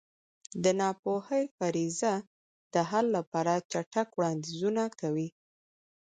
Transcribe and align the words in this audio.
د 0.63 0.65
ناپوهۍ 0.79 1.43
فرضیه 1.57 2.13
د 2.73 2.75
حل 2.89 3.05
لپاره 3.17 3.53
چټک 3.71 4.07
وړاندیزونه 4.17 4.83
کوي. 4.99 5.27